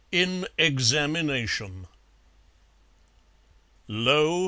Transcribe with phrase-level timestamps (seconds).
[0.11, 1.85] In Examination
[3.87, 4.31] Lo!